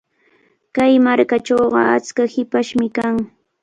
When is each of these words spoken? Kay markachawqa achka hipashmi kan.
Kay 0.75 0.93
markachawqa 1.05 1.81
achka 1.95 2.23
hipashmi 2.33 2.87
kan. 2.97 3.15